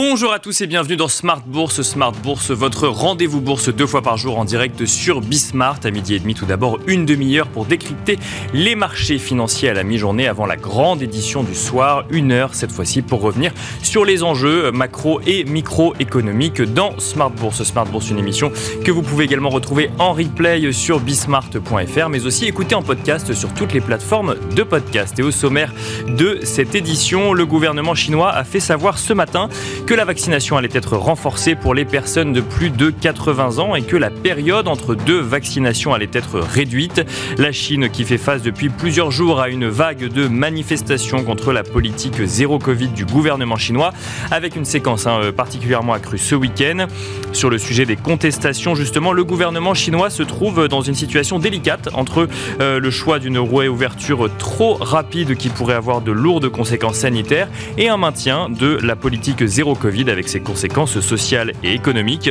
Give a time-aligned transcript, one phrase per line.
[0.00, 1.82] Bonjour à tous et bienvenue dans Smart Bourse.
[1.82, 6.14] Smart Bourse, votre rendez-vous bourse deux fois par jour en direct sur Bismart à midi
[6.14, 6.34] et demi.
[6.34, 8.16] Tout d'abord, une demi-heure pour décrypter
[8.54, 12.04] les marchés financiers à la mi-journée avant la grande édition du soir.
[12.10, 17.64] Une heure cette fois-ci pour revenir sur les enjeux macro et microéconomiques dans Smart Bourse.
[17.64, 18.52] Smart Bourse, une émission
[18.84, 23.52] que vous pouvez également retrouver en replay sur bismart.fr, mais aussi écouter en podcast sur
[23.52, 25.18] toutes les plateformes de podcast.
[25.18, 25.74] Et au sommaire
[26.06, 29.48] de cette édition, le gouvernement chinois a fait savoir ce matin
[29.88, 33.80] que la vaccination allait être renforcée pour les personnes de plus de 80 ans et
[33.80, 37.06] que la période entre deux vaccinations allait être réduite.
[37.38, 41.62] La Chine qui fait face depuis plusieurs jours à une vague de manifestations contre la
[41.62, 43.94] politique zéro Covid du gouvernement chinois
[44.30, 46.86] avec une séquence hein, euh, particulièrement accrue ce week-end.
[47.32, 51.88] Sur le sujet des contestations, justement, le gouvernement chinois se trouve dans une situation délicate
[51.94, 52.28] entre
[52.60, 57.88] euh, le choix d'une réouverture trop rapide qui pourrait avoir de lourdes conséquences sanitaires et
[57.88, 62.30] un maintien de la politique zéro Covid avec ses conséquences sociales et économiques.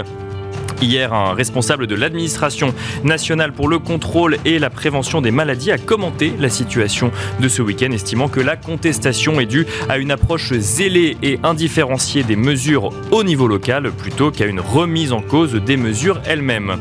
[0.79, 5.79] Hier, un responsable de l'administration nationale pour le contrôle et la prévention des maladies a
[5.79, 10.53] commenté la situation de ce week-end, estimant que la contestation est due à une approche
[10.53, 15.77] zélée et indifférenciée des mesures au niveau local plutôt qu'à une remise en cause des
[15.77, 16.77] mesures elles-mêmes.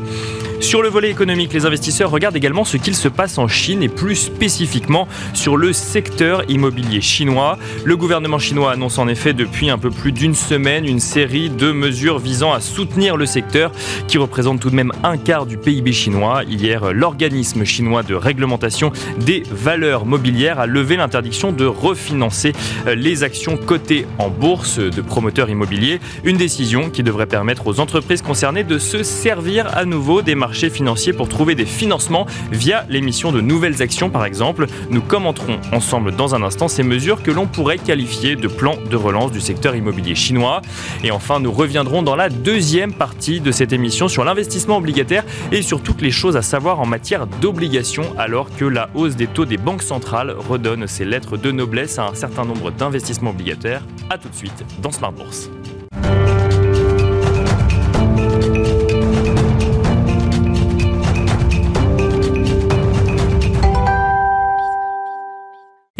[0.59, 3.89] Sur le volet économique, les investisseurs regardent également ce qu'il se passe en Chine et
[3.89, 7.59] plus spécifiquement sur le secteur immobilier chinois.
[7.85, 11.71] Le gouvernement chinois annonce en effet depuis un peu plus d'une semaine une série de
[11.71, 13.71] mesures visant à soutenir le secteur
[14.07, 16.43] qui représente tout de même un quart du PIB chinois.
[16.43, 22.53] Hier, l'organisme chinois de réglementation des valeurs mobilières a levé l'interdiction de refinancer
[22.87, 25.99] euh, les actions cotées en bourse de promoteurs immobiliers.
[26.23, 30.46] Une décision qui devrait permettre aux entreprises concernées de se servir à nouveau des marchés
[30.47, 34.67] marché financier pour trouver des financements via l'émission de nouvelles actions par exemple.
[34.89, 38.95] Nous commenterons ensemble dans un instant ces mesures que l'on pourrait qualifier de plan de
[38.95, 40.61] relance du secteur immobilier chinois.
[41.03, 45.61] Et enfin, nous reviendrons dans la deuxième partie de cette émission sur l'investissement obligataire et
[45.61, 49.43] sur toutes les choses à savoir en matière d'obligations alors que la hausse des taux
[49.43, 53.81] des banques centrales redonne ses lettres de noblesse à un certain nombre d'investissements obligataires.
[54.09, 55.49] A tout de suite dans Smart Bourse.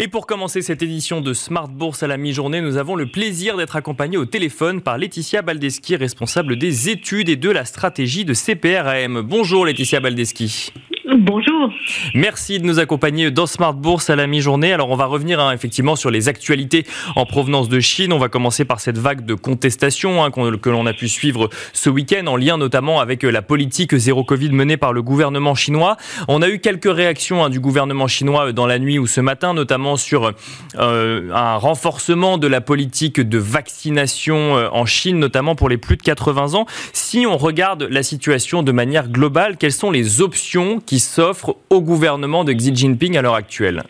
[0.00, 3.56] Et pour commencer cette édition de Smart Bourse à la mi-journée, nous avons le plaisir
[3.56, 8.32] d'être accompagnés au téléphone par Laetitia Baldeschi, responsable des études et de la stratégie de
[8.32, 9.22] CPRAM.
[9.22, 10.72] Bonjour Laetitia Baldeschi.
[11.16, 11.72] Bonjour.
[12.12, 14.74] Merci de nous accompagner dans Smart Bourse à la mi-journée.
[14.74, 16.84] Alors on va revenir hein, effectivement sur les actualités
[17.16, 18.12] en provenance de Chine.
[18.12, 21.88] On va commencer par cette vague de contestation hein, que l'on a pu suivre ce
[21.88, 25.96] week-end en lien notamment avec euh, la politique zéro Covid menée par le gouvernement chinois.
[26.28, 29.22] On a eu quelques réactions hein, du gouvernement chinois euh, dans la nuit ou ce
[29.22, 30.34] matin, notamment sur
[30.76, 36.02] euh, un renforcement de la politique de vaccination en Chine, notamment pour les plus de
[36.02, 36.66] 80 ans.
[36.92, 41.80] Si on regarde la situation de manière globale, quelles sont les options qui s'offre au
[41.80, 43.84] gouvernement de Xi Jinping à l'heure actuelle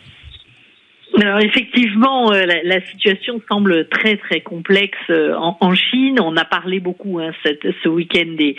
[1.21, 6.21] alors effectivement, euh, la, situation semble très très complexe euh, en, Chine.
[6.21, 8.57] On a parlé beaucoup hein, ce week-end des,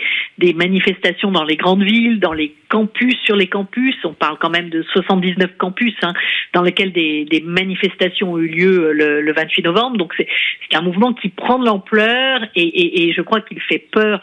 [0.54, 3.96] manifestations dans les grandes villes, dans les campus, sur les campus.
[4.04, 6.12] On parle quand même de 79 campus hein,
[6.52, 9.96] dans lesquels des, manifestations ont eu lieu euh, le, le 28 novembre.
[9.96, 10.28] Donc c'est
[10.76, 14.22] un mouvement qui prend de l'ampleur et, je crois qu'il fait peur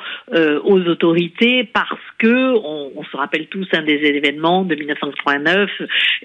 [0.63, 5.69] aux autorités parce que on, se rappelle tous hein, des événements de 1989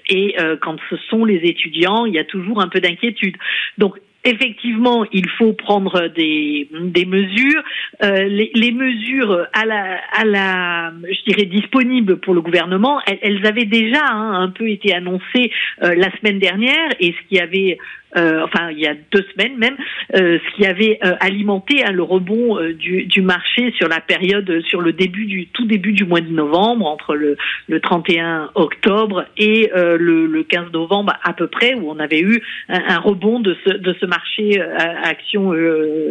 [0.09, 3.35] et quand ce sont les étudiants il y a toujours un peu d'inquiétude.
[3.77, 6.67] Donc effectivement, il faut prendre des,
[7.05, 7.61] mesures.
[8.03, 13.45] Euh, les, les, mesures à la, à la, je dirais, disponibles pour le gouvernement, elles,
[13.45, 15.51] avaient déjà hein, un peu été annoncées
[15.83, 17.77] euh, la semaine dernière, et ce qui avait
[18.15, 19.75] euh, enfin il y a deux semaines même,
[20.15, 24.61] euh, ce qui avait euh, alimenté hein, le rebond du, du, marché sur la période,
[24.67, 27.37] sur le début du tout début du mois de novembre, entre le,
[27.67, 32.41] le 31 octobre et le, le, 15 novembre à peu près, où on avait eu
[32.69, 35.53] un, rebond de ce, de ce marché action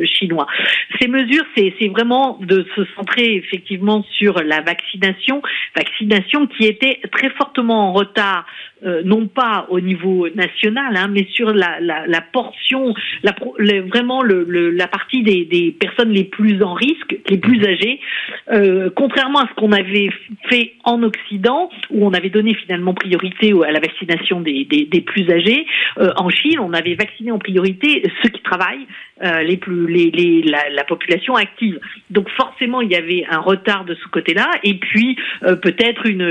[0.05, 0.47] chinois.
[1.01, 5.43] Ces mesures, c'est vraiment de se centrer effectivement sur la vaccination,
[5.77, 8.47] vaccination qui était très fortement en retard,
[9.05, 11.92] non pas au niveau national, hein, mais sur la la,
[12.33, 13.35] portion, la,
[13.89, 18.01] vraiment le, la partie des, des, personnes les plus en risque, les plus âgées,
[18.53, 20.11] euh, contrairement à ce qu'on avait
[20.49, 25.01] fait en Occident, où on avait donné finalement priorité à la vaccination des, des, des
[25.01, 25.67] plus âgés,
[25.99, 28.87] euh, en Chine, on avait vacciné en priorité ceux qui travaillent,
[29.23, 31.79] euh, les plus, les, les, la, la, population active.
[32.11, 36.23] Donc forcément, il y avait un retard de ce côté-là, et puis peut-être une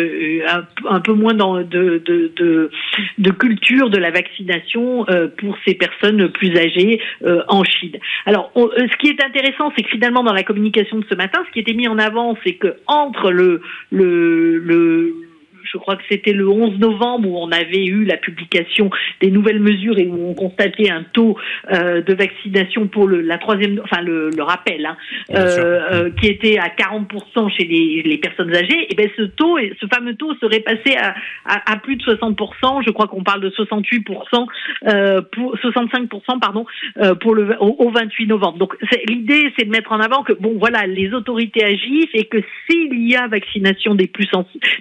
[0.48, 2.70] un, un, peu moins dans, de, de, de,
[3.18, 5.06] de culture de la vaccination
[5.38, 7.00] pour ces personnes plus âgées
[7.48, 7.98] en Chine.
[8.26, 11.52] Alors, ce qui est intéressant, c'est que finalement dans la communication de ce matin, ce
[11.52, 13.62] qui était mis en avant, c'est que entre le,
[13.92, 15.31] le, le
[15.72, 18.90] je crois que c'était le 11 novembre où on avait eu la publication
[19.22, 21.38] des nouvelles mesures et où on constatait un taux
[21.72, 24.98] euh, de vaccination pour le, la troisième, enfin le, le rappel, hein,
[25.32, 28.92] euh, euh, qui était à 40% chez les, les, personnes âgées.
[28.92, 31.16] Et ben ce taux, ce fameux taux serait passé à,
[31.46, 32.84] à, à plus de 60%.
[32.86, 34.48] Je crois qu'on parle de 68%,
[34.88, 36.66] euh, pour 65% pardon,
[36.98, 38.58] euh, pour le au, 28 novembre.
[38.58, 38.76] Donc
[39.08, 42.38] l'idée, c'est de mettre en avant que bon voilà, les autorités agissent et que
[42.68, 44.30] s'il y a vaccination des plus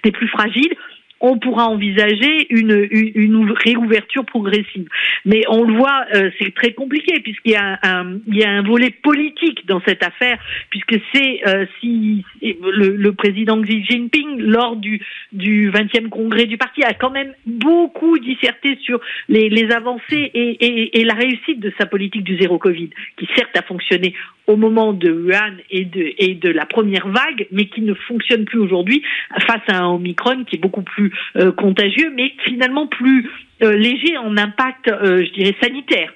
[0.04, 0.75] des plus fragiles
[1.20, 4.88] on pourra envisager une, réouverture progressive.
[5.25, 9.81] Mais on le voit, euh, c'est très compliqué puisqu'il y a un, volet politique dans
[9.87, 10.38] cette affaire,
[10.70, 15.00] puisque c'est euh, si le, président Xi Jinping lors du
[15.32, 21.05] du 20e congrès du parti a quand même beaucoup disserté sur les, avancées et, et
[21.05, 24.14] la réussite de sa politique du zéro Covid, qui certes a fonctionné
[24.50, 29.02] au moment de Wuhan et de, la première vague, mais qui ne fonctionne plus aujourd'hui
[29.47, 33.31] face à un Omicron qui est beaucoup plus euh, contagieux, mais finalement plus
[33.62, 36.12] euh, léger en impact, euh, je dirais, sanitaire.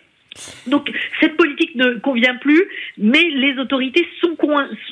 [0.67, 0.91] Donc
[1.21, 2.65] cette politique ne convient plus,
[2.99, 4.05] mais les autorités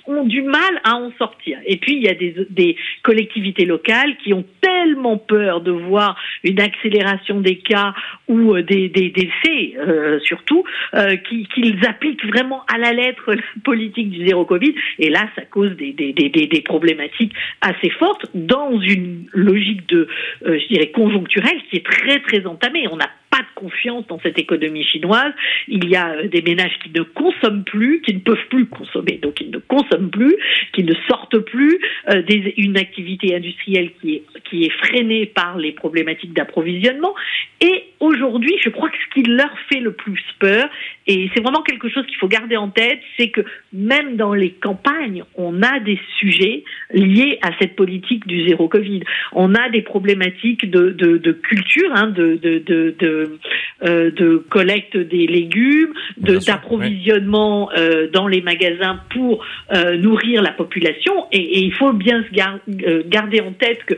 [0.07, 1.59] ont du mal à en sortir.
[1.67, 6.61] Et puis il y a des, collectivités locales qui ont tellement peur de voir une
[6.61, 7.95] accélération des cas
[8.29, 14.11] ou euh, des, décès euh, surtout euh, qu'ils appliquent vraiment à la lettre la politique
[14.11, 14.75] du zéro Covid.
[14.99, 20.07] Et là, ça cause des, problématiques assez fortes dans une logique de,
[20.43, 22.87] je dirais, conjoncturelle qui est très très entamée.
[22.91, 25.33] On a pas de confiance dans cette économie chinoise.
[25.67, 29.19] Il y a euh, des ménages qui ne consomment plus, qui ne peuvent plus consommer,
[29.23, 30.37] donc ils ne consomment plus,
[30.75, 31.81] qui ne sortent plus,
[32.11, 37.15] euh, des, une activité industrielle qui est, qui est freinée par les problématiques d'approvisionnement.
[37.63, 40.69] Et aujourd'hui, je crois que ce qui leur fait le plus peur,
[41.07, 43.41] et c'est vraiment quelque chose qu'il faut garder en tête, c'est que
[43.73, 49.03] même dans les campagnes, on a des sujets liés à cette politique du zéro Covid.
[49.33, 52.59] On a des problématiques de, de, de culture, hein, de, de,
[52.99, 53.39] de,
[53.85, 59.45] euh, de, collecte des légumes, d'approvisionnement euh, dans les magasins pour
[59.75, 61.27] euh, nourrir la population.
[61.33, 63.95] Et, et, il faut bien se garder en tête que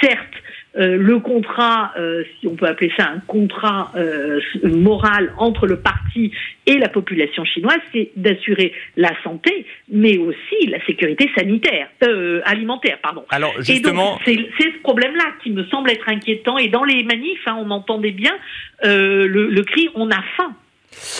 [0.00, 0.47] certes, euh,
[0.78, 6.32] le contrat, euh, si on peut appeler ça un contrat euh, moral entre le parti
[6.66, 11.88] et la population chinoise, c'est d'assurer la santé, mais aussi la sécurité sanitaire,
[12.44, 13.24] alimentaire, pardon.
[13.30, 16.58] Alors justement, c'est ce problème-là qui me semble être inquiétant.
[16.58, 18.32] Et dans les manifs, hein, on entendait bien
[18.82, 20.54] le, le cri "on a faim".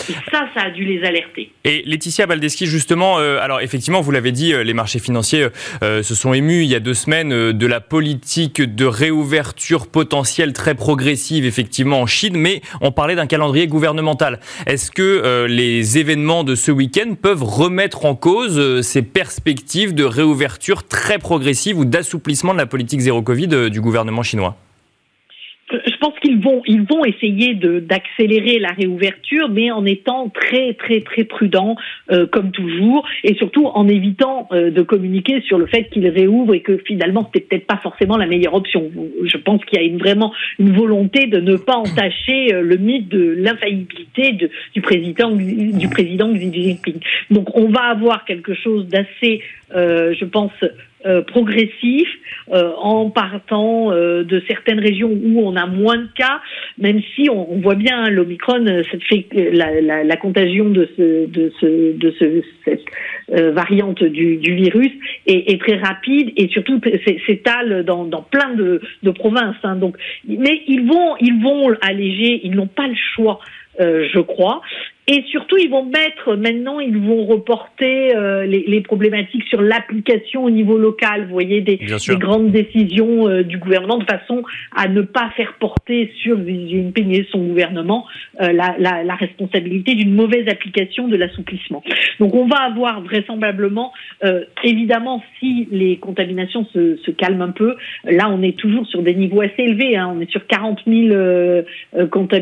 [0.09, 1.51] Et ça, ça a dû les alerter.
[1.63, 5.47] Et Laetitia Baldeschi, justement, euh, alors effectivement, vous l'avez dit, euh, les marchés financiers
[5.83, 10.53] euh, se sont émus il y a deux semaines de la politique de réouverture potentielle
[10.53, 14.39] très progressive, effectivement, en Chine, mais on parlait d'un calendrier gouvernemental.
[14.65, 20.87] Est-ce que les événements de ce week-end peuvent remettre en cause ces perspectives de réouverture
[20.87, 24.57] très progressive ou d'assouplissement de la politique zéro Covid du gouvernement chinois?
[25.71, 31.01] Je pense qu'ils vont, ils vont essayer d'accélérer la réouverture, mais en étant très, très,
[31.01, 31.75] très prudents,
[32.11, 36.53] euh, comme toujours, et surtout en évitant euh, de communiquer sur le fait qu'ils réouvrent
[36.53, 38.89] et que finalement c'était peut-être pas forcément la meilleure option.
[39.23, 42.77] Je pense qu'il y a une, vraiment une volonté de ne pas entacher euh, le
[42.77, 44.37] mythe de l'infaillibilité
[44.73, 46.99] du président, du président Xi Jinping.
[47.29, 50.51] Donc on va avoir quelque chose d'assez, je pense,
[51.05, 52.09] euh, progressif
[52.51, 56.41] euh, en partant euh, de certaines régions où on a moins de cas,
[56.77, 58.65] même si on, voit bien hein, l'Omicron,
[59.07, 62.83] fait la, contagion de ce de ce de ce, cette
[63.53, 64.91] variante du, virus
[65.25, 66.81] est, très rapide et surtout
[67.25, 69.55] s'étale dans, plein de, de provinces.
[69.63, 69.95] Hein, donc,
[70.27, 73.39] mais ils vont ils vont alléger, ils n'ont pas le choix,
[73.79, 74.61] je crois.
[75.11, 80.43] Et surtout, ils vont mettre, maintenant, ils vont reporter euh, les, les, problématiques sur l'application
[80.43, 81.23] au niveau local.
[81.23, 84.43] Vous voyez, des, des grandes décisions euh, du gouvernement de façon
[84.75, 88.05] à ne pas faire porter sur Xi Jinping et son gouvernement
[88.39, 91.83] euh, la, la, la, responsabilité d'une mauvaise application de l'assouplissement.
[92.19, 93.91] Donc, on va avoir vraisemblablement,
[94.63, 99.15] évidemment, si les contaminations se, se, calment un peu, là, on est toujours sur des
[99.15, 99.97] niveaux assez élevés.
[99.97, 101.63] Hein, on est sur 40 000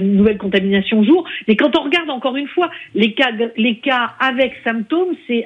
[0.02, 1.24] nouvelles contaminations au jour.
[1.48, 2.57] Mais quand on regarde encore une fois
[2.96, 5.46] les cas, avec symptômes, c'est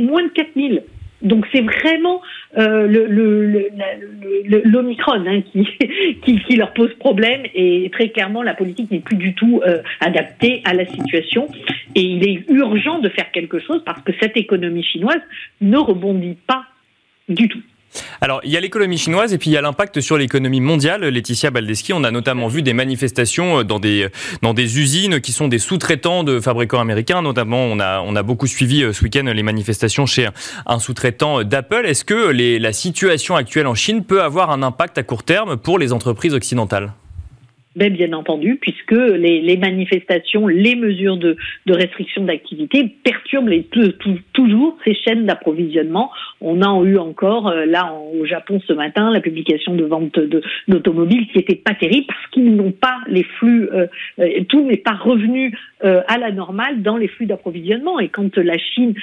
[0.00, 0.82] moins de 4000.
[1.20, 2.22] Donc c'est vraiment
[4.64, 5.42] l'Omicron
[6.22, 9.82] qui, qui, leur pose problème et très clairement la politique n'est plus du tout euh,
[9.98, 11.48] adaptée à la situation
[11.96, 15.20] et il est urgent de faire quelque chose parce que cette économie chinoise
[15.60, 16.66] ne rebondit pas
[17.28, 17.62] du tout.
[18.20, 21.04] Alors, il y a l'économie chinoise et puis il y a l'impact sur l'économie mondiale.
[21.04, 24.08] Laetitia Baldeschi, on a notamment vu des manifestations dans des,
[24.42, 27.22] dans des usines qui sont des sous-traitants de fabricants américains.
[27.22, 30.28] Notamment, on a, beaucoup suivi euh, ce week-end les manifestations chez
[30.66, 31.86] un sous-traitant d'Apple.
[31.86, 35.78] Est-ce que la situation actuelle en Chine peut avoir un impact à court terme pour
[35.78, 36.92] les entreprises occidentales?
[37.78, 43.52] Ben, bien entendu, puisque les, manifestations, les mesures de, de restriction d'activité perturbent
[44.32, 46.10] toujours ces chaînes d'approvisionnement.
[46.40, 50.18] On a eu encore, euh, là, au Japon ce matin, la publication de ventes
[50.66, 53.86] d'automobiles qui n'était pas terrible parce qu'ils n'ont pas les flux, euh,
[54.18, 58.00] euh, tout n'est pas revenu à la normale dans les flux d'approvisionnement.
[58.00, 58.94] Et quand la Chine,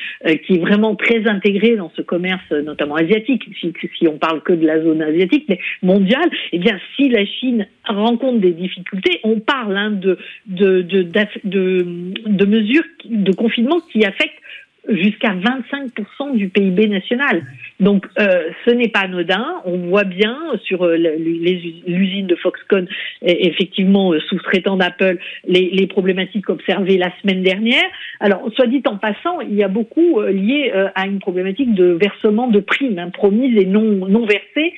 [0.45, 4.51] qui est vraiment très intégrée dans ce commerce, notamment asiatique, si, si on parle que
[4.51, 9.19] de la zone asiatique, mais mondiale, eh bien, si la Chine rencontre des difficultés.
[9.23, 11.03] On parle hein, de, de, de,
[11.43, 14.41] de, mesures de confinement qui affectent
[14.89, 17.45] jusqu'à 25% du PIB national.
[17.79, 19.61] Donc euh, ce n'est pas anodin.
[19.65, 22.87] On voit bien sur euh, l'usine de Foxconn,
[23.21, 27.83] effectivement euh, sous-traitant d'Apple, les, problématiques observées la semaine dernière.
[28.19, 32.47] Alors soit dit en passant, il y a beaucoup lié à une problématique de versement
[32.47, 34.73] de primes hein, promises et non non versées.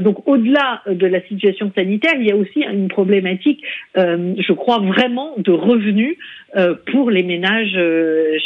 [0.00, 3.62] donc au-delà de la situation sanitaire, il y a aussi une problématique,
[3.96, 6.16] je crois vraiment, de revenus
[6.92, 7.78] pour les ménages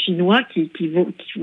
[0.05, 1.41] chinois qui, qui, qui,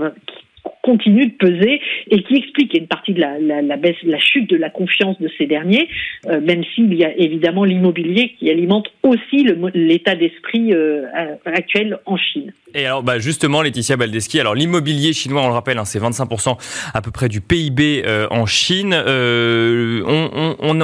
[0.85, 4.69] continue de peser et qui explique une partie de la, baisse, la chute de la
[4.69, 5.89] confiance de ces derniers,
[6.27, 11.05] euh, même s'il y a évidemment l'immobilier qui alimente aussi l'état d'esprit euh,
[11.45, 12.53] actuel en Chine.
[12.75, 16.57] Et alors, bah justement, Laetitia Baldeschi, alors l'immobilier chinois, on le rappelle, hein, c'est 25%
[16.93, 18.93] à peu près du PIB euh, en Chine.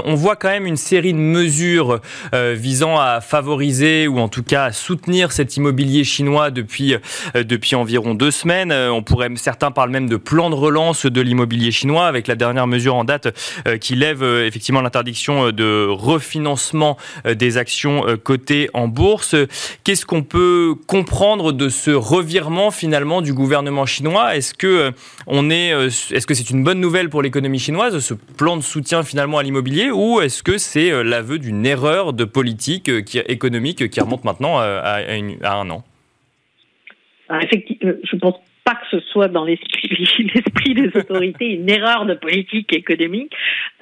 [0.03, 2.00] On, voit quand même une série de mesures
[2.34, 6.96] visant à favoriser ou en tout cas à soutenir cet immobilier chinois depuis
[7.34, 8.72] depuis environ deux semaines.
[8.72, 12.95] on pourrait, certains même de plan de relance de l'immobilier chinois avec la dernière mesure
[12.95, 13.36] en date
[13.79, 19.36] qui lève effectivement l'interdiction de refinancement des actions cotées en bourse.
[19.83, 24.36] Qu'est-ce qu'on peut comprendre de ce revirement finalement du gouvernement chinois?
[24.36, 24.91] Est-ce que euh,
[25.27, 28.62] on est, euh, est-ce que c'est une bonne nouvelle pour l'économie chinoise, ce plan de
[28.62, 32.89] soutien finalement à l'immobilier, ou est-ce que c'est euh, l'aveu d'une erreur de politique
[33.27, 35.00] économique qui remonte maintenant à,
[35.43, 35.83] un an?
[37.29, 38.36] Ah, Effectivement, je pense
[38.75, 43.33] que ce soit dans l'esprit des autorités une erreur de politique économique.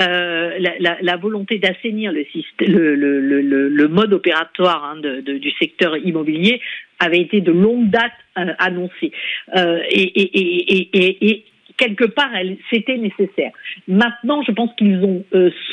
[0.02, 6.62] Euh, la, volonté d'assainir le, le, mode opératoire hein, du secteur immobilier
[7.00, 9.12] avait été de longue date euh, annoncée.
[9.56, 11.46] Euh, et,
[11.78, 12.32] quelque part,
[12.70, 13.52] c'était nécessaire.
[13.88, 15.24] Maintenant, je pense qu'ils ont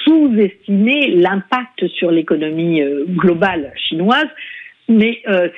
[0.04, 4.28] sous-estimé l'impact sur l'économie globale chinoise
[4.88, 5.48] mais euh,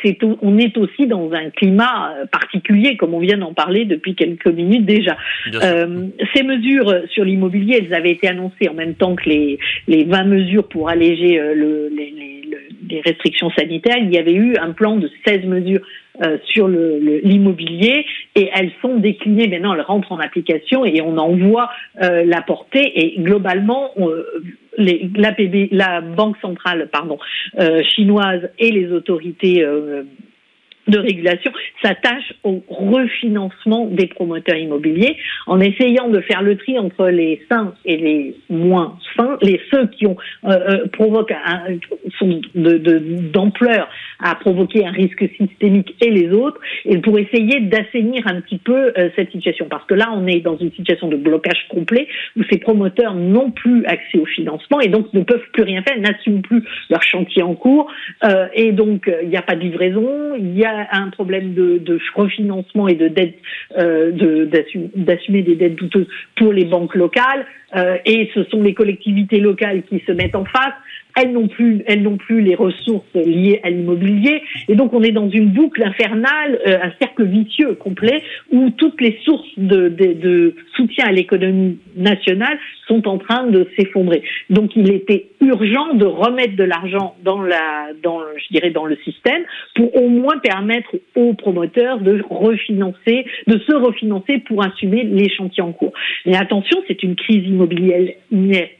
[0.42, 4.46] on est aussi dans un climat euh, particulier, comme on vient d'en parler depuis quelques
[4.46, 5.16] minutes déjà.
[5.54, 10.04] Euh, ces mesures sur l'immobilier, elles avaient été annoncées en même temps que les, les
[10.04, 12.37] 20 mesures pour alléger euh, le, les, les,
[12.90, 13.98] les, restrictions sanitaires.
[13.98, 15.80] Il y avait eu un plan de 16 mesures
[16.22, 21.36] euh, sur l'immobilier et elles sont déclinées maintenant, elles rentrent en application et on en
[21.36, 23.92] voit la portée et globalement
[24.78, 26.88] la banque centrale
[27.58, 30.04] euh, chinoise et les autorités euh,
[30.88, 31.52] de régulation
[31.82, 35.16] s'attache au refinancement des promoteurs immobiliers
[35.46, 39.86] en essayant de faire le tri entre les sains et les moins sains, les ceux
[39.88, 41.78] qui ont euh, euh provoquent un,
[42.18, 42.98] sont de,
[43.32, 43.88] d'ampleur
[44.20, 48.92] à provoquer un risque systémique et les autres, et pour essayer d'assainir un petit peu
[48.96, 49.66] euh, cette situation.
[49.68, 53.50] Parce que là, on est dans une situation de blocage complet où ces promoteurs n'ont
[53.50, 57.42] plus accès au financement et donc ne peuvent plus rien faire, n'assument plus leur chantier
[57.42, 57.90] en cours,
[58.24, 61.98] euh, et donc il n'y a pas de livraison, il y a un problème de,
[62.14, 63.38] refinancement et de dette,
[63.76, 64.46] euh,
[64.94, 67.46] d'assumer des dettes douteuses pour les banques locales.
[67.74, 70.74] Et ce sont les collectivités locales qui se mettent en face
[71.18, 75.12] elles n'ont plus, elles n'ont plus les ressources liées à l'immobilier, et donc on est
[75.12, 78.22] dans une boucle infernale, euh, un cercle vicieux complet
[78.52, 83.68] où toutes les sources de, de, de soutien à l'économie nationale sont en train de
[83.76, 84.22] s'effondrer.
[84.48, 88.96] Donc il était urgent de remettre de l'argent dans la, dans, je dirais, dans le
[89.04, 89.42] système
[89.74, 95.62] pour au moins permettre aux promoteurs de refinancer, de se refinancer pour assumer les chantiers
[95.62, 95.92] en cours.
[96.26, 97.46] Mais attention, c'est une crise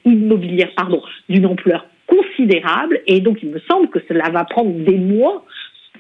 [0.05, 0.69] immobilière,
[1.29, 5.45] d'une ampleur considérable et donc il me semble que cela va prendre des mois,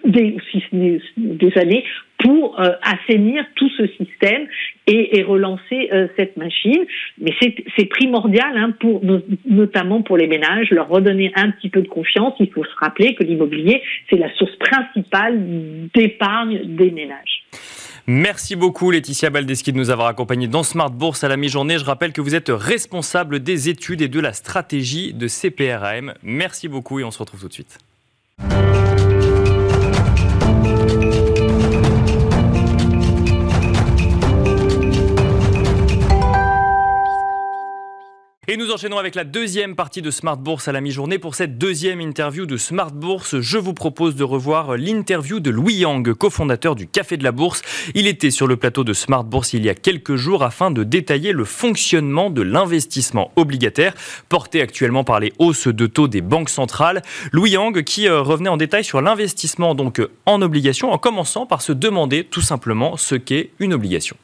[0.05, 1.85] des, si ce n'est des années,
[2.19, 4.47] pour euh, assainir tout ce système
[4.87, 6.85] et, et relancer euh, cette machine.
[7.19, 9.03] Mais c'est primordial, hein, pour,
[9.47, 12.35] notamment pour les ménages, leur redonner un petit peu de confiance.
[12.41, 15.39] Il faut se rappeler que l'immobilier, c'est la source principale
[15.95, 17.38] d'épargne des ménages.
[18.11, 21.77] Merci beaucoup Laetitia Baldeschi de nous avoir accompagnés dans Smart Bourse à la mi-journée.
[21.77, 26.15] Je rappelle que vous êtes responsable des études et de la stratégie de CPRAM.
[26.23, 27.79] Merci beaucoup et on se retrouve tout de suite.
[38.51, 41.19] Et nous enchaînons avec la deuxième partie de Smart Bourse à la mi-journée.
[41.19, 45.75] Pour cette deuxième interview de Smart Bourse, je vous propose de revoir l'interview de Louis
[45.75, 47.61] Yang, cofondateur du Café de la Bourse.
[47.95, 50.83] Il était sur le plateau de Smart Bourse il y a quelques jours afin de
[50.83, 53.93] détailler le fonctionnement de l'investissement obligataire,
[54.31, 57.03] porté actuellement par les hausses de taux des banques centrales.
[57.33, 61.61] Louis Yang qui euh, revenait en détail sur l'investissement donc en obligation, en commençant par
[61.61, 64.17] se demander tout simplement ce qu'est une obligation.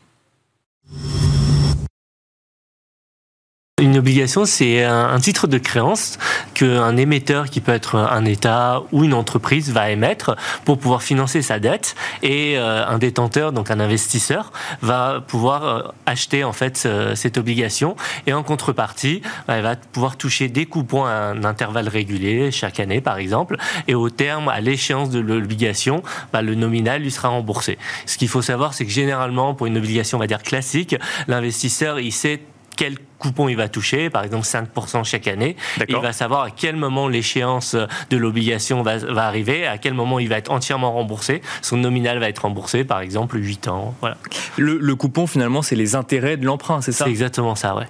[3.82, 6.20] Une obligation, c'est un, titre de créance
[6.54, 11.42] qu'un émetteur, qui peut être un État ou une entreprise, va émettre pour pouvoir financer
[11.42, 11.96] sa dette.
[12.22, 17.96] Et euh, un détenteur, donc un investisseur, va pouvoir euh, acheter en fait cette obligation.
[18.28, 23.00] Et en contrepartie, il va pouvoir toucher des coupons à un intervalle régulier, chaque année
[23.00, 23.56] par exemple.
[23.88, 27.76] Et au terme, à l'échéance de l'obligation, bah, le nominal lui sera remboursé.
[28.06, 30.94] Ce qu'il faut savoir, c'est que généralement, pour une obligation, on va dire classique,
[31.26, 32.40] l'investisseur, il sait
[32.76, 35.56] quel coupon il va toucher, par exemple 5% chaque année.
[35.88, 37.74] Il va savoir à quel moment l'échéance
[38.10, 41.40] de l'obligation va, va, arriver, à quel moment il va être entièrement remboursé.
[41.62, 43.94] Son nominal va être remboursé, par exemple 8 ans.
[44.00, 44.16] Voilà.
[44.58, 47.04] Le, coupon, finalement, c'est les intérêts de l'emprunt, c'est ça?
[47.04, 47.86] C'est exactement ça, ouais.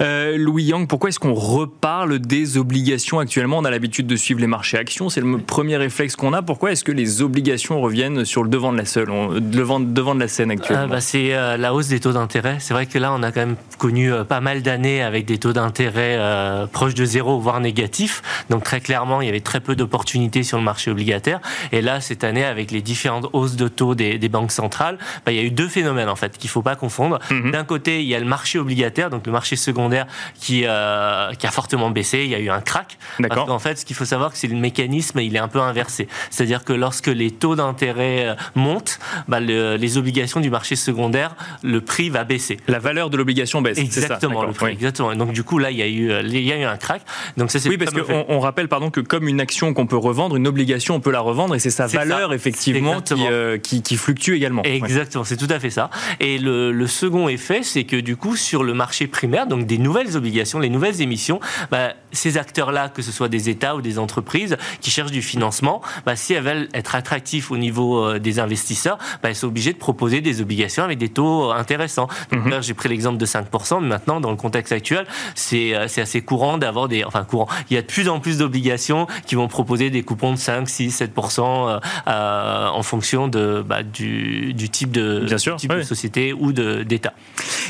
[0.00, 3.58] Euh, Louis Yang, pourquoi est-ce qu'on reparle des obligations actuellement?
[3.58, 6.42] On a l'habitude de suivre les marchés actions, c'est le premier réflexe qu'on a.
[6.42, 9.08] Pourquoi est-ce que les obligations reviennent sur le devant de la, seule,
[9.40, 12.56] devant, devant de la scène actuellement ah, bah, C'est euh, la hausse des taux d'intérêt.
[12.60, 15.38] C'est vrai que là, on a quand même connu euh, pas mal d'années avec des
[15.38, 18.22] taux d'intérêt euh, proches de zéro, voire négatifs.
[18.50, 21.40] Donc très clairement, il y avait très peu d'opportunités sur le marché obligataire.
[21.72, 25.38] Et là, cette année, avec les différentes hausses de taux des, banques centrales, bah, il
[25.38, 27.18] y a eu deux phénomènes en fait qu'il faut pas confondre.
[27.30, 27.50] Mhm.
[27.50, 30.06] D'un côté, il y a le marché obligataire, donc le marché secondaire
[30.38, 32.24] qui euh, qui a fortement baissé.
[32.24, 32.98] Il y a eu un crack.
[33.28, 35.60] Parce qu'en fait, ce qu'il faut savoir, c'est que le mécanisme, il est un peu
[35.60, 36.08] inversé.
[36.30, 41.80] C'est-à-dire que lorsque les taux d'intérêt euh, montent, bah, les obligations du marché secondaire, le
[41.80, 42.58] prix va baisser.
[42.68, 43.78] La valeur de l'obligation baisse.
[43.78, 45.14] Exactement, le exactement.
[45.14, 47.02] donc du coup là, il y a eu, euh, il y a eu un crack.
[47.36, 49.96] Donc ça, c'est oui, parce qu'on on rappelle pardon que comme une action qu'on peut
[49.96, 53.96] revendre, une obligation on peut la revendre et c'est sa valeur effectivement euh, qui, qui,
[53.96, 54.62] fluctue également.
[54.62, 55.90] Exactement, c'est tout à fait ça.
[56.20, 59.78] Et le, le second effet, c'est que du coup sur le marché primaire, donc des
[59.78, 61.40] nouvelles obligations, les nouvelles émissions,
[61.70, 65.82] bah, ces acteurs-là, que ce soit des États ou des entreprises qui cherchent du financement,
[66.06, 69.72] bah, si elles veulent être attractifs au niveau euh, des investisseurs, bah, elles sont obligées
[69.72, 72.08] de proposer des obligations avec des taux intéressants.
[72.32, 75.84] Donc là, j'ai pris l'exemple de 5%, mais maintenant, dans le contexte actuel, c'est euh,
[75.84, 77.04] assez courant d'avoir des...
[77.04, 77.48] Enfin, courant.
[77.70, 80.68] Il y a de plus en plus d'obligations qui vont proposer des coupons de 5,
[80.68, 86.32] 6, 7% en fonction de, bah, du, du, type, de, Bien sûr, type de société
[86.32, 87.12] ou d'État.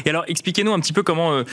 [0.04, 1.44] Et alors, expliquez-nous un petit peu comment, euh,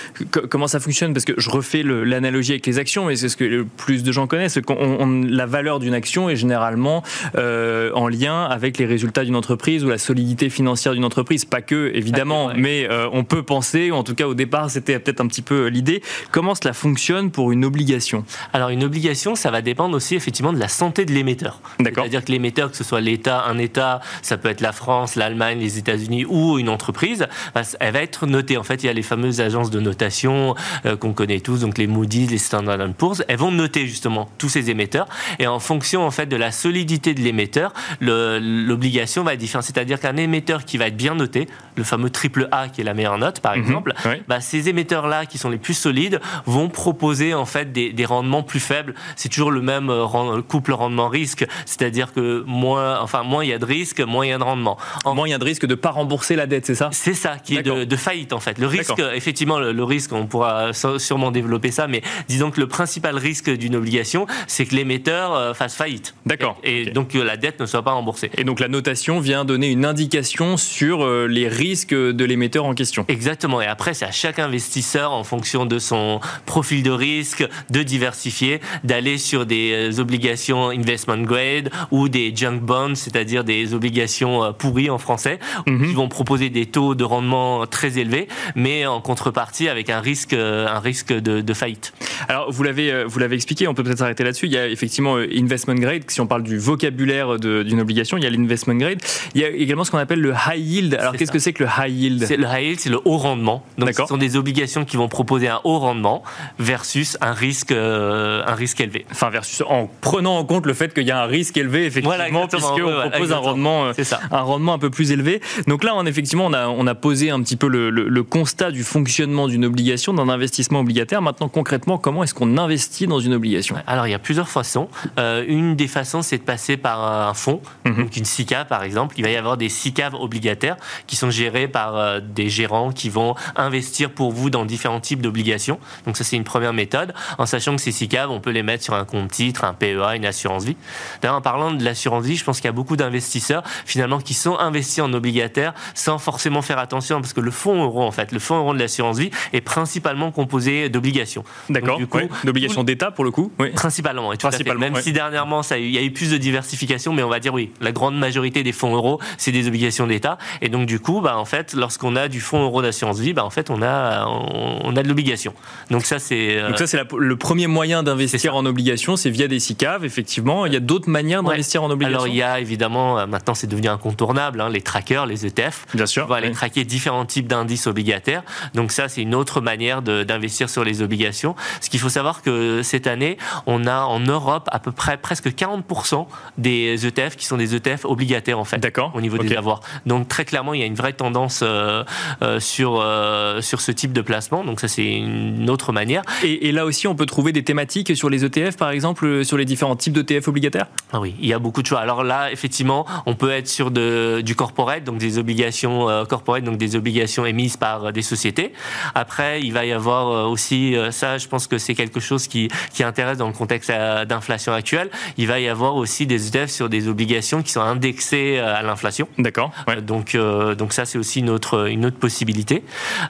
[0.49, 3.43] comment ça fonctionne, parce que je refais l'analogie avec les actions, mais c'est ce que
[3.43, 4.59] le plus de gens connaissent.
[4.67, 7.03] la valeur d'une action est généralement
[7.35, 11.45] euh, en lien avec les résultats d'une entreprise ou la solidité financière d'une entreprise.
[11.45, 15.14] Pas que, évidemment, mais on peut penser, ou en tout cas au départ, c'était peut-être
[15.21, 16.01] un petit peu l'idée.
[16.31, 18.25] Comment cela fonctionne pour une obligation?
[18.53, 21.59] Alors une obligation, ça va dépendre aussi effectivement de la santé de l'émetteur.
[21.79, 25.59] C'est-à-dire que l'émetteur, que ce soit l'État, un État, ça peut être la France, l'Allemagne,
[25.59, 28.57] les États-Unis ou une entreprise, bah, elle va être notée.
[28.57, 31.77] En fait, il y a les fameuses agences de notation euh, qu'on connaît tous, donc
[31.77, 35.07] les Moody's, les Standard Poor's, elles vont noter justement tous ces émetteurs
[35.39, 39.65] et en fonction en fait de la solidité de l'émetteur, l'obligation va être différente.
[39.65, 42.93] C'est-à-dire qu'un émetteur qui va être bien noté, le fameux triple A qui est la
[42.93, 43.61] meilleure note par mhm.
[43.61, 43.93] exemple,
[44.27, 44.69] bah, ces
[45.05, 48.93] émetteurs-là qui sont les plus solides vont proposer en fait des, des rendements plus faibles.
[49.15, 53.59] C'est toujours le même euh, couple rendement-risque, c'est-à-dire que moins, enfin moins il y a
[53.59, 54.77] de risque, moins il y a de rendement.
[55.03, 55.15] En...
[55.15, 56.89] Moins il y a de risque de pas rembourser la dette, c'est ça?
[56.91, 58.57] C'est ça, qui est de, de, faillite en fait.
[58.57, 63.17] Le risque, effectivement, le, risque, on pourra sûrement développer ça, mais disons que le principal
[63.17, 66.15] risque d'une obligation, c'est que l'émetteur fasse faillite.
[66.25, 66.57] D'accord.
[66.63, 68.31] Et, donc que la dette ne soit pas remboursée.
[68.37, 73.05] Et donc la notation vient donner une indication sur les risques de l'émetteur en question.
[73.07, 73.61] Exactement.
[73.61, 78.61] Et après, c'est à chaque investisseur, en fonction de son profil de risque, de diversifier,
[78.83, 84.97] d'aller sur des obligations investment grade ou des junk bonds, c'est-à-dire des obligations pourries en
[84.97, 85.87] français, mhm.
[85.87, 90.33] qui vont proposer des taux de rendement très élevés, mais en contrepartie avec un risque,
[90.33, 91.93] un risque de, faillite.
[92.27, 94.47] Alors vous l'avez, vous l'avez expliqué, on peut peut-être s'arrêter là-dessus.
[94.47, 98.27] Il y a effectivement investment grade, si on parle du vocabulaire d'une obligation, il y
[98.27, 98.99] a l'investment grade.
[99.33, 100.93] Il y a également ce qu'on appelle le high yield.
[100.95, 102.27] Alors qu'est-ce que c'est que le high yield?
[102.29, 103.63] Le high yield, c'est le haut rendement.
[103.77, 106.23] Donc ce sont des obligations qui vont proposer un haut rendement
[106.59, 109.05] versus un risque, euh, un risque élevé.
[109.11, 112.47] Enfin versus en prenant en compte le fait qu'il y a un risque élevé effectivement,
[112.47, 113.93] puisqu'on propose un rendement, euh,
[114.31, 115.41] un rendement un peu plus élevé.
[115.67, 118.71] Donc là, on, effectivement, on a, on a posé un petit peu le, le, constat
[118.71, 121.21] du fonctionnement d'une obligation, d'un investissement obligataire.
[121.21, 123.75] Maintenant, concrètement, comment est-ce qu'on investit dans une obligation?
[123.87, 124.89] Alors, il y a plusieurs façons.
[125.19, 127.95] Euh, une des façons, c'est de passer par un fonds, mhm.
[127.97, 129.15] donc une SICA par exemple.
[129.17, 133.09] Il va y avoir des SICAV obligataires qui sont gérés par euh, des gérants qui
[133.09, 135.79] vont investir pour vous dans différents types d'obligations.
[136.05, 138.83] Donc ça, c'est une première méthode, en sachant que ces SICAV, on peut les mettre
[138.83, 140.75] sur un compte titre, un PEA, une assurance vie.
[141.21, 144.33] D'ailleurs, en parlant de l'assurance vie, je pense qu'il y a beaucoup d'investisseurs finalement qui
[144.33, 148.31] sont investis en obligataire sans forcément faire attention parce que le fonds euro en fait,
[148.31, 151.43] le fonds euro de l'assurance vie est principalement composé d'obligations.
[151.69, 151.99] D'accord.
[152.43, 153.51] D'obligations d'État pour le coup.
[153.59, 153.69] Oui.
[153.71, 154.33] Principalement.
[154.33, 154.81] Et principalement.
[154.81, 157.53] Même si dernièrement ça il y a eu plus de diversification, mais on va dire
[157.53, 160.37] oui, la grande majorité des fonds euros c'est des obligations d'État.
[160.61, 163.45] Et donc du coup, bah en fait, lorsqu'on a du fonds euro d'assurance vie, bah
[163.45, 164.64] en fait on a on,
[164.95, 165.53] a de l'obligation.
[165.91, 166.57] Donc ça c'est.
[166.57, 170.65] Euh, donc ça c'est le premier moyen d'investir en obligations, c'est via des SICAV effectivement.
[170.65, 172.19] Il y a d'autres manières d'investir en obligations.
[172.19, 175.85] Alors il y a évidemment euh, maintenant c'est devenu incontournable hein, les trackers, les ETF.
[175.93, 176.25] Bien sûr.
[176.25, 178.43] On va aller traquer différents types d'indices obligataires.
[178.73, 181.55] Donc ça, c'est une autre manière d'investir sur les obligations.
[181.81, 185.47] Ce qu'il faut savoir que cette année, on a en Europe à peu près presque
[185.47, 188.77] 40% des ETF qui sont des ETF obligataires en fait.
[188.77, 189.11] D'accord.
[189.15, 189.81] Au niveau des avoirs.
[190.05, 192.03] Donc très clairement, il y a une vraie tendance euh,
[192.41, 194.54] euh, sur euh, sur ce type de placement.
[194.63, 196.21] Donc ça, c'est une autre manière.
[196.43, 199.57] Et, et, là aussi, on peut trouver des thématiques sur les ETF, par exemple, sur
[199.57, 200.87] les différents types d'ETF obligataires?
[201.11, 201.99] Ah oui, il y a beaucoup de choix.
[201.99, 206.63] Alors là, effectivement, on peut être sur de, du corporate, donc des obligations euh, corporate,
[206.63, 208.73] donc des obligations émises par euh, des sociétés.
[209.13, 212.69] Après, il va y avoir euh, aussi, ça, je pense que c'est quelque chose qui,
[212.93, 215.09] qui intéresse dans le contexte d'inflation actuelle.
[215.37, 219.27] Il va y avoir aussi des ETF sur des obligations qui sont indexées à l'inflation.
[219.37, 219.71] D'accord.
[220.03, 220.35] Donc,
[220.77, 222.83] donc ça, c'est aussi une autre, une autre possibilité.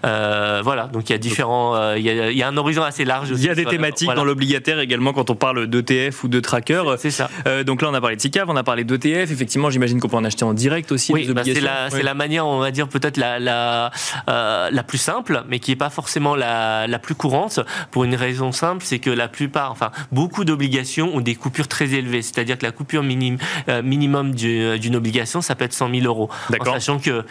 [0.04, 0.90] voilà.
[0.92, 3.30] Donc il y a différents, il, y a, un horizon assez large.
[3.32, 6.84] il y a des thématiques dans l'obligataire également quand on parle d'ETF ou de tracker.
[6.98, 7.30] C'est ça.
[7.66, 9.32] donc là, on a parlé de SICAV, on a parlé d'ETF.
[9.32, 11.14] Effectivement, j'imagine qu'on peut en acheter en direct aussi.
[11.14, 13.92] Oui, bah, c'est la, la, manière, on va dire peut-être la, la,
[14.30, 17.60] euh, la plus simple, mais qui n'est pas forcément la, la plus courante,
[17.92, 21.94] pour une raison simple, c'est que la plupart, enfin beaucoup d'obligations ont des coupures très
[21.94, 23.38] élevées, c'est-à-dire que la coupure minime,
[23.70, 26.30] euh, minimum d'une obligation, ça peut être 100 000 euros.
[26.60, 27.24] En sachant que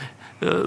[0.42, 0.66] euh,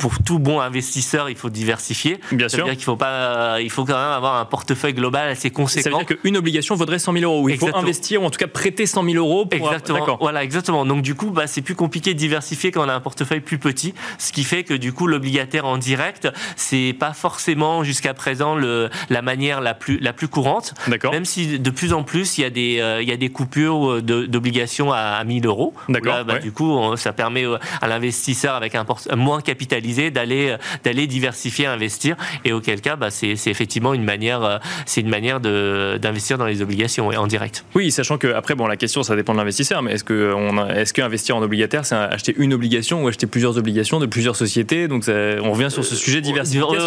[0.00, 2.20] pour tout bon investisseur, il faut diversifier.
[2.32, 2.64] Bien sûr.
[2.64, 5.90] dire qu'il faut pas, il faut quand même avoir un portefeuille global assez conséquent.
[5.90, 7.46] Ça veut dire qu'une obligation vaudrait 100 000 euros.
[7.50, 9.44] Il faut investir ou en tout cas prêter 100 000 euros.
[9.44, 9.54] Pour...
[9.54, 10.16] Exactement.
[10.18, 10.86] Voilà, exactement.
[10.86, 13.58] Donc du coup, bah, c'est plus compliqué de diversifier quand on a un portefeuille plus
[13.58, 18.54] petit, ce qui fait que du coup, l'obligataire en direct, c'est pas forcément jusqu'à présent
[18.54, 20.72] le, la manière la plus la plus courante.
[20.88, 21.12] D'accord.
[21.12, 23.28] Même si de plus en plus, il y a des euh, il y a des
[23.28, 25.74] coupures d'obligations à, à 1000 euros.
[25.90, 26.24] D'accord.
[26.24, 27.44] Bah, Du coup, ça permet
[27.82, 32.16] à l'investisseur avec un moins capitalisé d'aller d'aller diversifier, investir.
[32.44, 36.62] Et auquel cas, bah, c'est effectivement une manière, euh, c'est une manière d'investir dans les
[36.62, 37.64] obligations en direct.
[37.74, 40.68] Oui, sachant que après, bon, la question, ça dépend de l'investisseur, mais est-ce que on,
[40.68, 44.88] est-ce qu'investir en obligataire, c'est acheter une obligation ou acheter plusieurs obligations de plusieurs sociétés?
[44.88, 46.80] Donc, on revient sur ce sujet de diversification.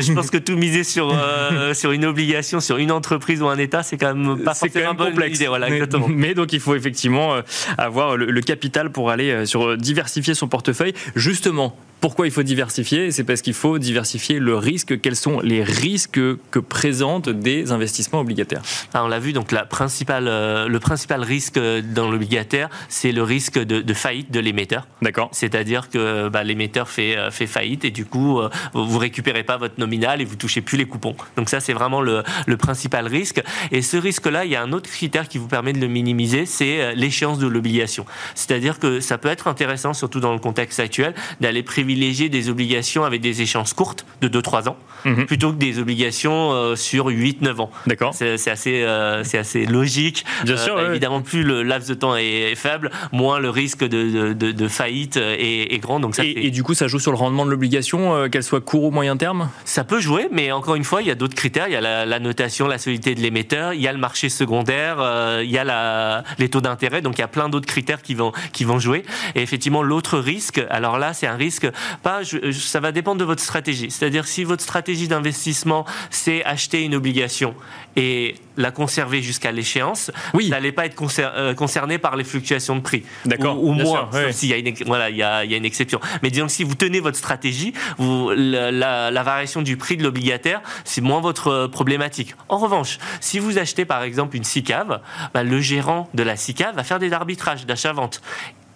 [0.00, 3.58] Je pense que tout miser sur euh, sur une obligation, sur une entreprise ou un
[3.58, 5.42] État, c'est quand même pas forcément quand même complexe.
[5.46, 7.42] Voilà, mais, mais, donc, il faut effectivement euh,
[7.76, 10.94] avoir le, le capital pour aller sur diversifier son portefeuille.
[11.14, 15.00] Justement, pourquoi il faut diversifier C'est parce qu'il faut diversifier le risque.
[15.00, 18.62] Quels sont les risques que présentent des investissements obligataires?
[18.92, 23.22] Ah, On l'a vu, donc la principale, euh, le principal risque dans l'obligataire, c'est le
[23.22, 24.86] risque de, faillite de l'émetteur.
[25.02, 25.30] D'accord.
[25.32, 29.56] C'est-à-dire que bah, l'émetteur fait, euh, fait faillite et du coup, euh, vous récupérez pas
[29.56, 31.16] votre nominal et vous touchez plus les coupons.
[31.36, 33.42] Donc ça, c'est vraiment le, le, principal risque.
[33.70, 36.44] Et ce risque-là, il y a un autre critère qui vous permet de le minimiser,
[36.44, 38.04] c'est l'échéance de l'obligation.
[38.34, 42.50] C'est-à-dire que ça peut être intéressant, surtout dans le contexte actuel, d'aller privilégier privilégier des
[42.50, 45.26] obligations avec des échéances courtes de 2-3 ans mhm.
[45.26, 47.70] plutôt que des obligations euh, sur 8-9 ans.
[47.86, 48.12] D'accord.
[48.14, 50.24] C'est assez, euh, c'est assez logique.
[50.44, 50.80] Bien sûr.
[50.80, 55.78] Évidemment, plus le laps de temps est, faible, moins le risque de, de, faillite est,
[55.78, 56.00] grand.
[56.00, 58.84] Donc ça et, du coup, ça joue sur le rendement de l'obligation, qu'elle soit court
[58.84, 59.48] ou moyen terme?
[59.64, 61.68] Ça peut jouer, mais encore une fois, il y a d'autres critères.
[61.68, 64.96] Il y a la, notation, la solidité de l'émetteur, il y a le marché secondaire,
[65.42, 67.00] il y a la, les taux d'intérêt.
[67.02, 69.04] Donc il y a plein d'autres critères qui vont, qui vont jouer.
[69.34, 71.68] Et effectivement, l'autre risque, alors là, c'est un risque,
[72.02, 72.20] pas,
[72.52, 73.90] ça va dépendre de votre stratégie.
[73.90, 77.54] C'est-à-dire si votre stratégie d'investissement, c'est acheter une obligation
[77.96, 80.44] et la conserver jusqu'à l'échéance, oui.
[80.44, 83.02] vous n'allez pas être euh, concerné par les fluctuations de prix.
[83.24, 83.62] D'accord.
[83.62, 86.00] Ou, moins, s'il y a une, voilà, il y a, il y a une exception.
[86.22, 88.70] Mais disons que si vous tenez votre stratégie, vous, la,
[89.10, 92.34] la, variation du prix de l'obligataire, c'est moins votre problématique.
[92.48, 95.00] En revanche, si vous achetez par exemple une SICAV,
[95.34, 98.20] bah, le gérant de la SICAV va faire des arbitrages d'achat-vente.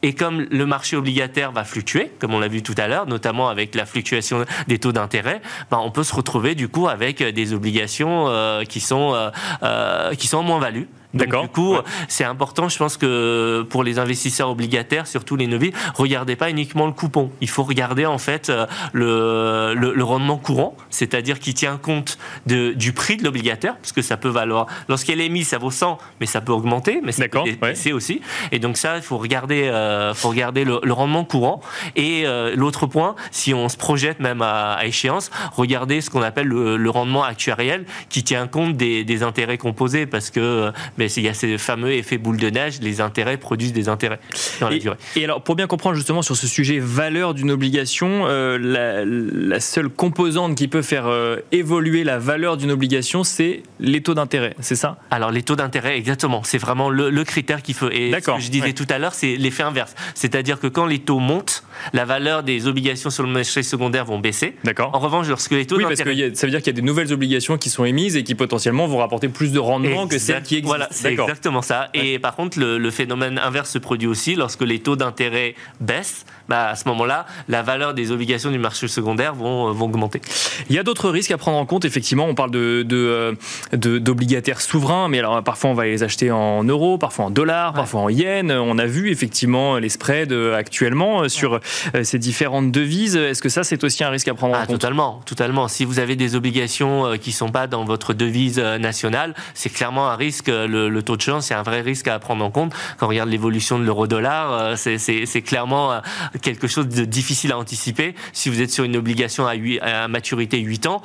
[0.02, 3.48] Et comme le marché obligataire va fluctuer, comme on l'a vu tout à l'heure, notamment
[3.48, 7.52] avec la fluctuation des taux d'intérêt, ben on peut se retrouver du coup avec des
[7.52, 9.30] obligations euh, qui sont euh,
[9.62, 11.42] euh, qui sont en moins-value D'accord.
[11.42, 11.76] Du coup,
[12.08, 16.86] c'est important, je pense que pour les investisseurs obligataires, surtout les novices, regardez pas uniquement
[16.86, 17.30] le coupon.
[17.40, 22.72] Il faut regarder en fait euh, le, le, rendement courant, c'est-à-dire qui tient compte de,
[22.72, 24.66] du prix de l'obligataire, parce que ça peut valoir.
[24.88, 28.22] Lorsqu'elle est mise, ça vaut 100, mais ça peut augmenter, mais ça peut baisser aussi.
[28.50, 31.60] Et donc ça, il faut regarder, euh, faut regarder le, rendement courant.
[31.96, 36.46] Et euh, l'autre point, si on se projette même à, échéance, regardez ce qu'on appelle
[36.46, 40.72] le, rendement actuariel, qui tient compte des, des intérêts composés, parce que
[41.06, 44.20] il y a ces fameux effets boule de neige, les intérêts produisent des intérêts
[44.60, 44.96] dans la et, durée.
[45.16, 49.88] Et alors, pour bien comprendre justement sur ce sujet valeur d'une obligation, euh, la, seule
[49.88, 54.76] composante qui peut faire euh, évoluer la valeur d'une obligation, c'est les taux d'intérêt, c'est
[54.76, 54.98] ça?
[55.10, 56.42] Alors, les taux d'intérêt, exactement.
[56.44, 57.90] C'est vraiment le, critère qu'il faut.
[57.90, 59.94] Et ce que je disais tout à l'heure, c'est l'effet inverse.
[60.14, 61.62] C'est-à-dire que quand les taux montent,
[61.92, 64.56] la valeur des obligations sur le marché secondaire vont baisser.
[64.64, 64.90] D'accord.
[64.92, 66.82] En revanche, lorsque les taux oui, parce que ça veut dire qu'il y a des
[66.82, 70.42] nouvelles obligations qui sont émises et qui potentiellement vont rapporter plus de rendement que celles
[70.42, 70.68] qui existent.
[70.68, 71.88] Voilà, c'est exactement ça.
[71.94, 76.26] Et par contre, le, phénomène inverse se produit aussi lorsque les taux d'intérêt baissent.
[76.48, 80.20] Bah, à ce moment-là, la valeur des obligations du marché secondaire vont, euh, vont augmenter.
[80.68, 81.84] Il y a d'autres risques à prendre en compte.
[81.84, 83.36] Effectivement, on parle de, de,
[83.72, 87.72] euh, d'obligataires souverains, mais alors parfois on va les acheter en euros, parfois en dollars,
[87.72, 88.50] parfois en yens.
[88.50, 91.60] On a vu effectivement les spreads euh, actuellement sur
[92.02, 93.16] ces différentes devises.
[93.16, 94.80] Est-ce que ça, c'est aussi un risque à prendre en ah, compte?
[94.80, 95.68] Totalement, totalement.
[95.68, 100.08] Si vous avez des obligations qui ne sont pas dans votre devise nationale, c'est clairement
[100.08, 100.48] un risque.
[100.48, 102.72] Le, le taux de change, c'est un vrai risque à prendre en compte.
[102.98, 106.00] Quand on regarde l'évolution de l'euro-dollar, c'est clairement
[106.40, 108.14] quelque chose de difficile à anticiper.
[108.32, 111.02] Si vous êtes sur une obligation à, 8, à maturité 8 ans,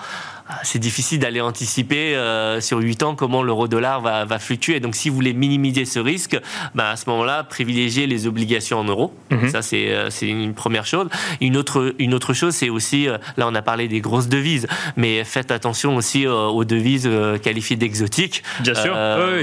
[0.63, 4.79] c'est difficile d'aller anticiper euh, sur 8 ans comment l'euro-dollar va, va, fluctuer.
[4.79, 6.39] Donc si vous voulez minimiser ce risque,
[6.75, 9.13] bah, à ce moment-là, privilégiez les obligations en euros.
[9.31, 9.49] Mhm.
[9.49, 11.07] Ça, c'est une première chose.
[11.41, 15.23] Une autre, une autre chose, c'est aussi, là on a parlé des grosses devises, mais
[15.23, 17.10] faites attention aussi aux devises
[17.41, 18.43] qualifiées d'exotiques.
[18.62, 18.95] Bien sûr.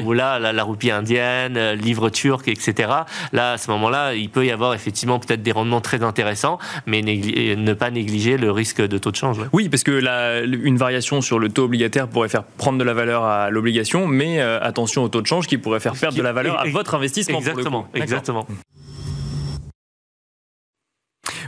[0.05, 2.89] Où là, la, la roupie indienne, euh, livre turc, etc.
[3.33, 7.03] Là, à ce moment-là, il peut y avoir effectivement peut-être des rendements très intéressants, mais
[7.03, 9.39] ne pas négliger le risque de taux de change.
[9.53, 12.95] Oui, parce que la, une variation sur le taux obligataire pourrait faire prendre de la
[12.95, 16.23] valeur à l'obligation, mais euh, attention au taux de change qui pourrait faire perdre de
[16.23, 17.39] la valeur à votre investissement.
[17.39, 18.47] Exactement, exactement.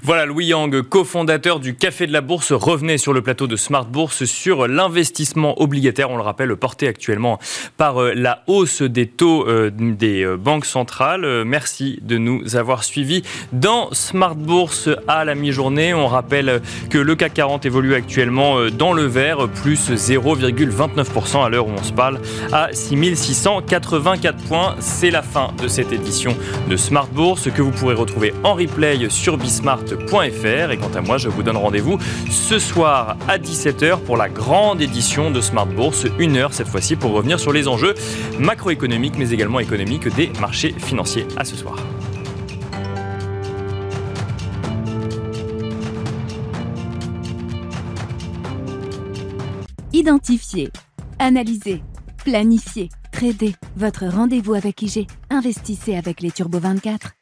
[0.07, 3.87] Voilà, Louis Yang, cofondateur du Café de la Bourse, revenait sur le plateau de Smart
[3.87, 6.13] Bourse sur l'investissement obligataire.
[6.13, 7.41] On le rappelle, porté actuellement
[7.77, 11.43] par euh, la hausse des taux euh, des euh, banques centrales.
[11.45, 15.93] Merci de nous avoir suivis dans Smart Bourse à la mi-journée.
[15.93, 21.67] On rappelle que le CAC 40 évolue actuellement dans le vert, plus 0,29% à l'heure
[21.67, 22.21] où on se parle,
[22.53, 24.77] à 6684 points.
[24.79, 26.37] C'est la fin de cette édition
[26.71, 29.96] de Smart Bourse que vous pourrez retrouver en replay sur Bismart
[30.71, 31.99] et quant à moi, je vous donne rendez-vous
[32.31, 36.97] ce soir à 17h pour la grande édition de Smart Bourse, une heure cette fois-ci
[36.97, 37.95] pour revenir sur les enjeux
[38.39, 41.27] macroéconomiques mais également économiques des marchés financiers.
[41.37, 41.77] À ce soir.
[49.93, 50.71] Identifier,
[51.19, 51.83] analyser,
[52.25, 53.55] planifier, trader.
[53.77, 55.07] Votre rendez-vous avec IG.
[55.31, 57.16] Investissez avec les Turbo 24.